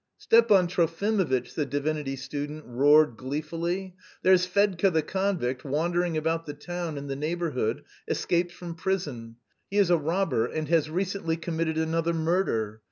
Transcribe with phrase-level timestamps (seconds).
[0.17, 3.93] "Stepan Trofimovitch!" the divinity student roared gleefully.
[4.23, 9.35] "There's Fedka the convict wandering about the town and the neighbourhood, escaped from prison.
[9.69, 12.79] He is a robber and has recently committed another murder.